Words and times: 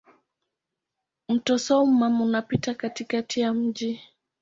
Mto 1.29 1.57
Soummam 1.57 2.21
unapita 2.21 2.73
katikati 2.73 3.39
ya 3.41 3.53
mji. 3.53 4.01